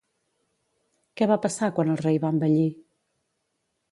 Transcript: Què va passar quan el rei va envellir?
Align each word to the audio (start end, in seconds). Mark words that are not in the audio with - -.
Què 1.21 1.27
va 1.33 1.37
passar 1.43 1.69
quan 1.79 1.93
el 1.95 2.01
rei 2.05 2.19
va 2.25 2.33
envellir? 2.37 2.67